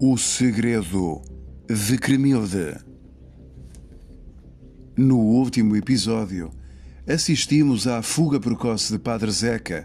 [0.00, 1.20] O segredo
[1.68, 2.76] de Cremilde.
[4.96, 6.52] No último episódio,
[7.04, 9.84] assistimos à fuga precoce de Padre Zeca,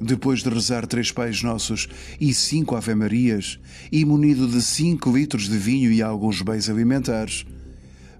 [0.00, 1.88] depois de rezar três Pais Nossos
[2.20, 3.58] e cinco Ave-Marias,
[3.90, 7.44] e munido de cinco litros de vinho e alguns bens alimentares.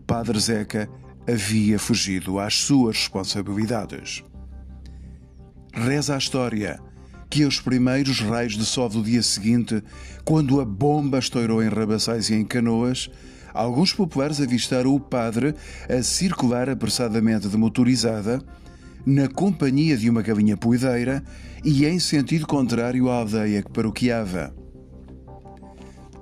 [0.04, 0.90] Padre Zeca
[1.24, 4.24] havia fugido às suas responsabilidades.
[5.72, 6.80] Reza a história
[7.32, 9.82] que aos primeiros raios de sol do dia seguinte,
[10.22, 13.08] quando a bomba estourou em Rabaçais e em Canoas,
[13.54, 15.54] alguns populares avistaram o padre
[15.88, 18.44] a circular apressadamente de motorizada,
[19.06, 21.24] na companhia de uma galinha poedeira
[21.64, 24.54] e em sentido contrário à aldeia que paroqueava.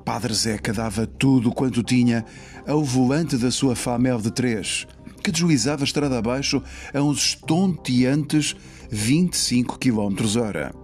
[0.05, 2.24] Padre Zeca dava tudo quanto tinha
[2.69, 4.86] ao volante da sua Famel de três,
[5.24, 6.62] que deslizava estrada abaixo
[6.95, 8.55] a uns estonteantes
[8.92, 10.80] 25 km hora.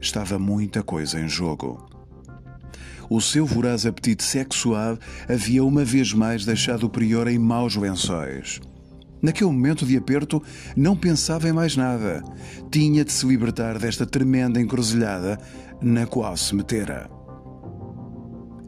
[0.00, 1.86] Estava muita coisa em jogo.
[3.10, 8.60] O seu voraz apetite sexual havia uma vez mais deixado o prior em maus lençóis.
[9.20, 10.42] Naquele momento de aperto,
[10.76, 12.22] não pensava em mais nada.
[12.70, 15.40] Tinha de se libertar desta tremenda encruzilhada
[15.80, 17.10] na qual se metera.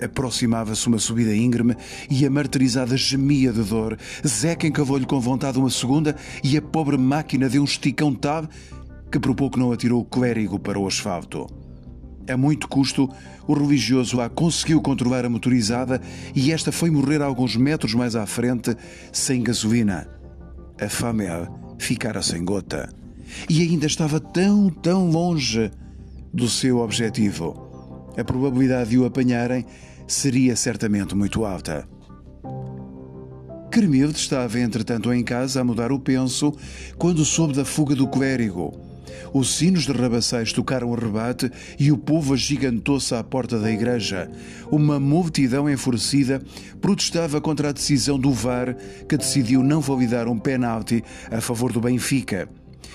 [0.03, 1.77] Aproximava-se uma subida íngreme
[2.11, 3.99] e a martirizada gemia de dor.
[4.27, 8.49] Zeca encavou-lhe com vontade uma segunda e a pobre máquina deu um esticão tal
[9.11, 11.47] que por pouco não atirou o clérigo para o asfalto.
[12.29, 13.09] A muito custo,
[13.47, 16.01] o religioso a conseguiu controlar a motorizada
[16.35, 18.77] e esta foi morrer alguns metros mais à frente,
[19.13, 20.09] sem gasolina.
[20.81, 22.89] A Famel ficara sem gota.
[23.49, 25.71] E ainda estava tão, tão longe
[26.33, 28.11] do seu objetivo.
[28.17, 29.65] A probabilidade de o apanharem
[30.07, 31.89] seria certamente muito alta.
[33.71, 36.53] Cremilde estava, entretanto, em casa a mudar o penso
[36.99, 38.90] quando soube da fuga do clérigo.
[39.33, 44.31] Os sinos de Rabaçais tocaram o rebate e o povo agigantou-se à porta da igreja.
[44.71, 46.43] Uma multidão enfurecida
[46.81, 48.77] protestava contra a decisão do VAR,
[49.09, 52.49] que decidiu não validar um penalti a favor do Benfica.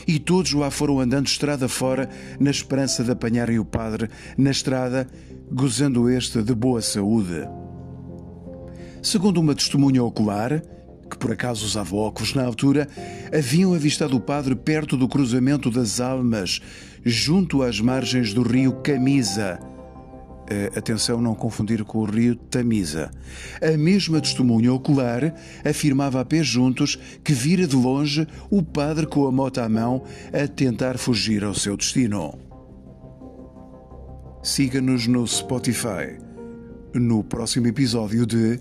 [0.08, 5.08] E todos lá foram andando estrada fora, na esperança de apanharem o padre na estrada,
[5.52, 7.48] gozando este de boa saúde.
[9.02, 10.62] Segundo uma testemunha ocular,
[11.16, 12.88] que por acaso usava óculos na altura,
[13.34, 16.62] haviam avistado o padre perto do cruzamento das Almas,
[17.04, 19.58] junto às margens do rio Camisa.
[20.46, 23.10] Uh, atenção, não confundir com o rio Tamisa.
[23.60, 25.34] A mesma testemunha ocular
[25.68, 30.04] afirmava a pé juntos que vira de longe o padre com a moto à mão
[30.32, 32.38] a tentar fugir ao seu destino.
[34.44, 36.20] Siga-nos no Spotify.
[36.94, 38.60] No próximo episódio de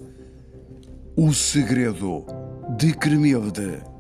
[1.15, 2.44] O Segredo
[2.77, 3.94] de Cremilde.